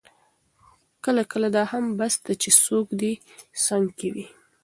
[1.03, 3.13] کله کله دا هم بس ده چې څوک دې
[3.65, 4.25] څنګ کې وي.